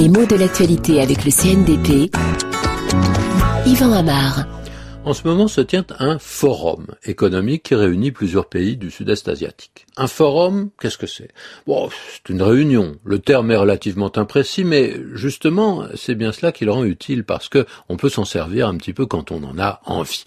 Les 0.00 0.08
mots 0.08 0.24
de 0.24 0.34
l'actualité 0.34 1.02
avec 1.02 1.26
le 1.26 1.30
CNDP. 1.30 2.10
Yvan 3.66 3.92
Amar. 3.92 4.46
En 5.04 5.12
ce 5.12 5.28
moment 5.28 5.46
se 5.46 5.60
tient 5.60 5.84
un 5.98 6.18
forum 6.18 6.86
économique 7.04 7.64
qui 7.64 7.74
réunit 7.74 8.10
plusieurs 8.10 8.48
pays 8.48 8.78
du 8.78 8.90
sud-est 8.90 9.28
asiatique. 9.28 9.84
Un 9.98 10.06
forum, 10.06 10.70
qu'est-ce 10.80 10.96
que 10.96 11.06
c'est? 11.06 11.28
Bon, 11.66 11.90
c'est 12.14 12.32
une 12.32 12.40
réunion. 12.40 12.96
Le 13.04 13.18
terme 13.18 13.50
est 13.50 13.56
relativement 13.56 14.10
imprécis, 14.16 14.64
mais 14.64 14.96
justement, 15.12 15.84
c'est 15.96 16.14
bien 16.14 16.32
cela 16.32 16.50
qui 16.50 16.64
le 16.64 16.72
rend 16.72 16.84
utile 16.84 17.22
parce 17.22 17.50
que 17.50 17.66
on 17.90 17.98
peut 17.98 18.08
s'en 18.08 18.24
servir 18.24 18.68
un 18.68 18.78
petit 18.78 18.94
peu 18.94 19.04
quand 19.04 19.30
on 19.30 19.44
en 19.44 19.58
a 19.58 19.82
envie. 19.84 20.24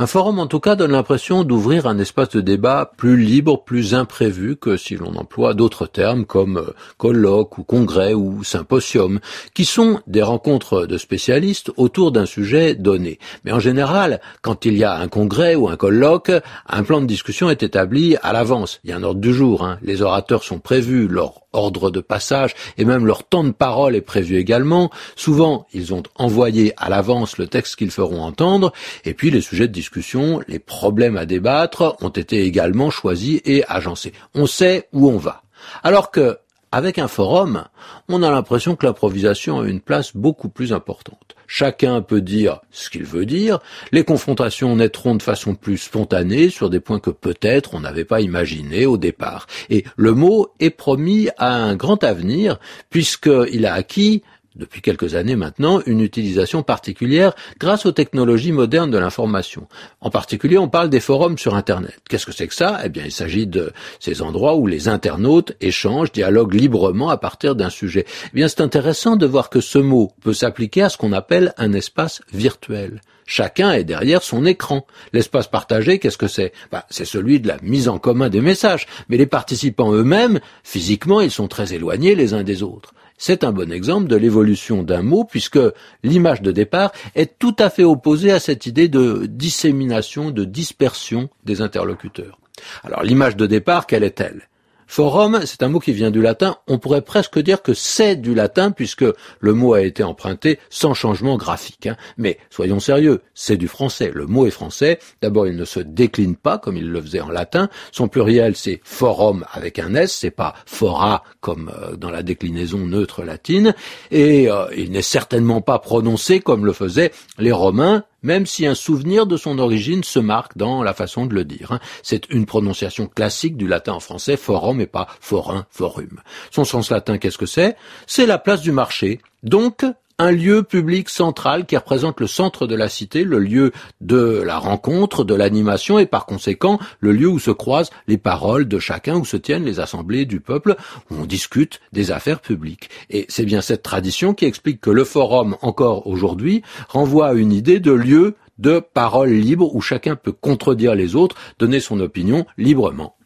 Un 0.00 0.06
forum, 0.06 0.38
en 0.38 0.46
tout 0.46 0.60
cas, 0.60 0.76
donne 0.76 0.92
l'impression 0.92 1.42
d'ouvrir 1.42 1.88
un 1.88 1.98
espace 1.98 2.28
de 2.28 2.40
débat 2.40 2.92
plus 2.96 3.16
libre, 3.16 3.64
plus 3.64 3.94
imprévu 3.94 4.54
que 4.54 4.76
si 4.76 4.94
l'on 4.94 5.16
emploie 5.16 5.54
d'autres 5.54 5.88
termes 5.88 6.24
comme 6.24 6.58
euh, 6.58 6.74
colloque 6.98 7.58
ou 7.58 7.64
congrès 7.64 8.14
ou 8.14 8.44
symposium, 8.44 9.18
qui 9.54 9.64
sont 9.64 9.98
des 10.06 10.22
rencontres 10.22 10.86
de 10.86 10.98
spécialistes 10.98 11.72
autour 11.76 12.12
d'un 12.12 12.26
sujet 12.26 12.76
donné. 12.76 13.18
Mais 13.44 13.50
en 13.50 13.58
général, 13.58 14.20
quand 14.40 14.66
il 14.66 14.78
y 14.78 14.84
a 14.84 14.94
un 14.94 15.08
congrès 15.08 15.56
ou 15.56 15.68
un 15.68 15.76
colloque, 15.76 16.30
un 16.68 16.84
plan 16.84 17.00
de 17.00 17.06
discussion 17.06 17.50
est 17.50 17.64
établi 17.64 18.16
à 18.22 18.32
l'avance. 18.32 18.78
Il 18.84 18.90
y 18.90 18.92
a 18.92 18.96
un 18.98 19.02
ordre 19.02 19.20
du 19.20 19.34
jour. 19.34 19.64
Hein. 19.64 19.80
Les 19.82 20.00
orateurs 20.00 20.44
sont 20.44 20.60
prévus, 20.60 21.08
leur 21.08 21.47
ordre 21.52 21.90
de 21.90 22.00
passage 22.00 22.54
et 22.76 22.84
même 22.84 23.06
leur 23.06 23.24
temps 23.24 23.44
de 23.44 23.50
parole 23.50 23.96
est 23.96 24.00
prévu 24.00 24.36
également. 24.36 24.90
Souvent, 25.16 25.66
ils 25.72 25.94
ont 25.94 26.02
envoyé 26.16 26.72
à 26.76 26.88
l'avance 26.88 27.38
le 27.38 27.46
texte 27.46 27.76
qu'ils 27.76 27.90
feront 27.90 28.22
entendre 28.22 28.72
et 29.04 29.14
puis 29.14 29.30
les 29.30 29.40
sujets 29.40 29.68
de 29.68 29.72
discussion 29.72 30.40
les 30.48 30.58
problèmes 30.58 31.16
à 31.16 31.26
débattre 31.26 31.96
ont 32.00 32.08
été 32.08 32.42
également 32.42 32.90
choisis 32.90 33.40
et 33.44 33.64
agencés. 33.68 34.12
On 34.34 34.46
sait 34.46 34.88
où 34.92 35.08
on 35.08 35.18
va. 35.18 35.42
Alors 35.82 36.10
que, 36.10 36.38
avec 36.72 36.98
un 36.98 37.08
forum, 37.08 37.64
on 38.08 38.22
a 38.22 38.30
l'impression 38.30 38.76
que 38.76 38.86
l'improvisation 38.86 39.60
a 39.60 39.66
une 39.66 39.80
place 39.80 40.14
beaucoup 40.14 40.48
plus 40.48 40.72
importante. 40.72 41.34
Chacun 41.46 42.02
peut 42.02 42.20
dire 42.20 42.60
ce 42.70 42.90
qu'il 42.90 43.04
veut 43.04 43.24
dire, 43.24 43.58
les 43.90 44.04
confrontations 44.04 44.76
naîtront 44.76 45.14
de 45.14 45.22
façon 45.22 45.54
plus 45.54 45.78
spontanée 45.78 46.50
sur 46.50 46.68
des 46.68 46.80
points 46.80 47.00
que 47.00 47.10
peut-être 47.10 47.74
on 47.74 47.80
n'avait 47.80 48.04
pas 48.04 48.20
imaginés 48.20 48.84
au 48.84 48.98
départ. 48.98 49.46
Et 49.70 49.84
le 49.96 50.12
mot 50.12 50.48
est 50.60 50.70
promis 50.70 51.28
à 51.38 51.54
un 51.54 51.74
grand 51.74 52.04
avenir, 52.04 52.58
puisqu'il 52.90 53.64
a 53.64 53.72
acquis 53.72 54.22
depuis 54.58 54.82
quelques 54.82 55.14
années 55.14 55.36
maintenant, 55.36 55.80
une 55.86 56.00
utilisation 56.00 56.62
particulière 56.62 57.34
grâce 57.58 57.86
aux 57.86 57.92
technologies 57.92 58.52
modernes 58.52 58.90
de 58.90 58.98
l'information. 58.98 59.68
En 60.00 60.10
particulier, 60.10 60.58
on 60.58 60.68
parle 60.68 60.90
des 60.90 61.00
forums 61.00 61.38
sur 61.38 61.54
Internet. 61.54 61.98
Qu'est-ce 62.08 62.26
que 62.26 62.32
c'est 62.32 62.48
que 62.48 62.54
ça? 62.54 62.80
Eh 62.84 62.88
bien, 62.88 63.04
il 63.04 63.12
s'agit 63.12 63.46
de 63.46 63.72
ces 64.00 64.22
endroits 64.22 64.56
où 64.56 64.66
les 64.66 64.88
internautes 64.88 65.52
échangent, 65.60 66.12
dialoguent 66.12 66.54
librement 66.54 67.10
à 67.10 67.16
partir 67.16 67.54
d'un 67.54 67.70
sujet. 67.70 68.04
Eh 68.26 68.34
bien, 68.34 68.48
c'est 68.48 68.60
intéressant 68.60 69.16
de 69.16 69.26
voir 69.26 69.50
que 69.50 69.60
ce 69.60 69.78
mot 69.78 70.12
peut 70.22 70.34
s'appliquer 70.34 70.82
à 70.82 70.88
ce 70.88 70.98
qu'on 70.98 71.12
appelle 71.12 71.54
un 71.56 71.72
espace 71.72 72.20
virtuel. 72.32 73.00
Chacun 73.30 73.72
est 73.72 73.84
derrière 73.84 74.22
son 74.22 74.46
écran. 74.46 74.86
L'espace 75.12 75.48
partagé, 75.48 75.98
qu'est-ce 75.98 76.16
que 76.16 76.28
c'est? 76.28 76.52
Bah, 76.72 76.86
C'est 76.88 77.04
celui 77.04 77.40
de 77.40 77.48
la 77.48 77.58
mise 77.62 77.90
en 77.90 77.98
commun 77.98 78.30
des 78.30 78.40
messages. 78.40 78.86
Mais 79.10 79.18
les 79.18 79.26
participants 79.26 79.92
eux-mêmes, 79.92 80.40
physiquement, 80.64 81.20
ils 81.20 81.30
sont 81.30 81.46
très 81.46 81.74
éloignés 81.74 82.14
les 82.14 82.32
uns 82.32 82.42
des 82.42 82.62
autres. 82.62 82.94
C'est 83.18 83.42
un 83.42 83.52
bon 83.52 83.72
exemple 83.72 84.06
de 84.06 84.16
l'évolution 84.16 84.84
d'un 84.84 85.02
mot 85.02 85.24
puisque 85.24 85.58
l'image 86.04 86.40
de 86.40 86.52
départ 86.52 86.92
est 87.16 87.38
tout 87.38 87.56
à 87.58 87.68
fait 87.68 87.84
opposée 87.84 88.30
à 88.30 88.38
cette 88.38 88.66
idée 88.66 88.88
de 88.88 89.26
dissémination, 89.26 90.30
de 90.30 90.44
dispersion 90.44 91.28
des 91.44 91.60
interlocuteurs. 91.60 92.38
Alors 92.84 93.02
l'image 93.02 93.36
de 93.36 93.46
départ, 93.46 93.86
quelle 93.86 94.04
est-elle? 94.04 94.48
Forum, 94.90 95.42
c'est 95.44 95.62
un 95.62 95.68
mot 95.68 95.80
qui 95.80 95.92
vient 95.92 96.10
du 96.10 96.22
latin. 96.22 96.56
On 96.66 96.78
pourrait 96.78 97.02
presque 97.02 97.38
dire 97.38 97.62
que 97.62 97.74
c'est 97.74 98.16
du 98.16 98.34
latin 98.34 98.70
puisque 98.70 99.04
le 99.38 99.52
mot 99.52 99.74
a 99.74 99.82
été 99.82 100.02
emprunté 100.02 100.58
sans 100.70 100.94
changement 100.94 101.36
graphique. 101.36 101.86
Hein. 101.86 101.96
Mais 102.16 102.38
soyons 102.48 102.80
sérieux, 102.80 103.20
c'est 103.34 103.58
du 103.58 103.68
français. 103.68 104.10
Le 104.14 104.26
mot 104.26 104.46
est 104.46 104.50
français. 104.50 104.98
D'abord, 105.20 105.46
il 105.46 105.56
ne 105.56 105.66
se 105.66 105.78
décline 105.78 106.36
pas 106.36 106.56
comme 106.56 106.78
il 106.78 106.88
le 106.88 107.02
faisait 107.02 107.20
en 107.20 107.28
latin. 107.28 107.68
Son 107.92 108.08
pluriel, 108.08 108.56
c'est 108.56 108.80
forum 108.82 109.44
avec 109.52 109.78
un 109.78 109.94
S. 109.94 110.12
C'est 110.12 110.30
pas 110.30 110.54
fora 110.64 111.22
comme 111.40 111.70
euh, 111.78 111.94
dans 111.96 112.10
la 112.10 112.22
déclinaison 112.22 112.78
neutre 112.78 113.22
latine. 113.22 113.74
Et 114.10 114.50
euh, 114.50 114.66
il 114.74 114.90
n'est 114.90 115.02
certainement 115.02 115.60
pas 115.60 115.78
prononcé 115.78 116.40
comme 116.40 116.64
le 116.64 116.72
faisaient 116.72 117.12
les 117.38 117.52
Romains 117.52 118.04
même 118.22 118.46
si 118.46 118.66
un 118.66 118.74
souvenir 118.74 119.26
de 119.26 119.36
son 119.36 119.58
origine 119.58 120.04
se 120.04 120.18
marque 120.18 120.56
dans 120.56 120.82
la 120.82 120.94
façon 120.94 121.26
de 121.26 121.34
le 121.34 121.44
dire. 121.44 121.72
Hein. 121.72 121.80
C'est 122.02 122.28
une 122.30 122.46
prononciation 122.46 123.06
classique 123.06 123.56
du 123.56 123.66
latin 123.66 123.92
en 123.92 124.00
français, 124.00 124.36
forum 124.36 124.80
et 124.80 124.86
pas 124.86 125.08
forum, 125.20 125.64
forum. 125.70 126.20
Son 126.50 126.64
sens 126.64 126.90
latin, 126.90 127.18
qu'est-ce 127.18 127.38
que 127.38 127.46
c'est? 127.46 127.76
C'est 128.06 128.26
la 128.26 128.38
place 128.38 128.60
du 128.60 128.72
marché. 128.72 129.20
Donc, 129.42 129.84
un 130.18 130.32
lieu 130.32 130.64
public 130.64 131.08
central 131.08 131.64
qui 131.64 131.76
représente 131.76 132.20
le 132.20 132.26
centre 132.26 132.66
de 132.66 132.74
la 132.74 132.88
cité, 132.88 133.22
le 133.22 133.38
lieu 133.38 133.72
de 134.00 134.42
la 134.44 134.58
rencontre, 134.58 135.22
de 135.22 135.34
l'animation 135.34 135.98
et 135.98 136.06
par 136.06 136.26
conséquent 136.26 136.80
le 136.98 137.12
lieu 137.12 137.28
où 137.28 137.38
se 137.38 137.52
croisent 137.52 137.90
les 138.08 138.18
paroles 138.18 138.66
de 138.66 138.78
chacun, 138.80 139.16
où 139.16 139.24
se 139.24 139.36
tiennent 139.36 139.64
les 139.64 139.78
assemblées 139.78 140.26
du 140.26 140.40
peuple, 140.40 140.76
où 141.10 141.14
on 141.14 141.24
discute 141.24 141.80
des 141.92 142.10
affaires 142.10 142.40
publiques. 142.40 142.90
Et 143.10 143.26
c'est 143.28 143.44
bien 143.44 143.60
cette 143.60 143.84
tradition 143.84 144.34
qui 144.34 144.44
explique 144.44 144.80
que 144.80 144.90
le 144.90 145.04
forum, 145.04 145.56
encore 145.62 146.08
aujourd'hui, 146.08 146.62
renvoie 146.88 147.28
à 147.28 147.34
une 147.34 147.52
idée 147.52 147.78
de 147.78 147.92
lieu 147.92 148.34
de 148.58 148.80
parole 148.80 149.30
libre 149.30 149.72
où 149.74 149.80
chacun 149.80 150.16
peut 150.16 150.32
contredire 150.32 150.96
les 150.96 151.14
autres, 151.14 151.36
donner 151.60 151.78
son 151.78 152.00
opinion 152.00 152.44
librement. 152.56 153.16